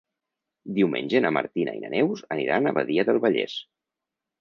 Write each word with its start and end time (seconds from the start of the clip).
Diumenge 0.77 1.21
na 1.27 1.31
Martina 1.37 1.77
i 1.79 1.83
na 1.85 1.93
Neus 1.97 2.27
aniran 2.39 2.73
a 2.73 2.77
Badia 2.83 3.09
del 3.11 3.25
Vallès. 3.29 3.63